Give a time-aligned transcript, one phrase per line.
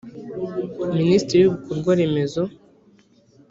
[0.97, 2.41] minisitiri w’ibikorwa remezo